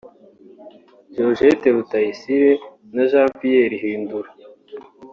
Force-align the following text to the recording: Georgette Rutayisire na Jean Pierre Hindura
Georgette 1.13 1.67
Rutayisire 1.75 2.51
na 2.93 3.03
Jean 3.09 3.29
Pierre 3.39 3.75
Hindura 3.81 4.29